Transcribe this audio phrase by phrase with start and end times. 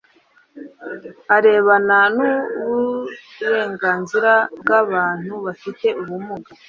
[1.35, 2.17] arebana n
[2.63, 6.49] Uburenganzira bw Abantu bafite ubumuga